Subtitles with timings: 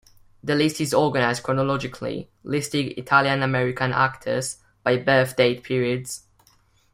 [0.43, 6.23] The list is organized chronologically, listing Italian American actors by birth date periods.